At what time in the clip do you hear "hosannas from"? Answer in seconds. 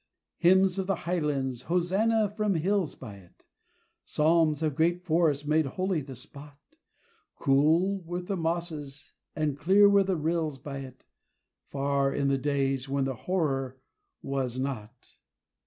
1.69-2.55